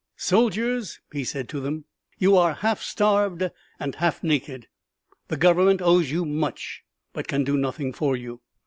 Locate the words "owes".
5.79-6.09